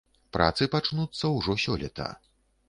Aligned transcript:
Працы 0.37 0.67
пачнуцца 0.75 1.31
ўжо 1.35 1.57
сёлета. 1.67 2.09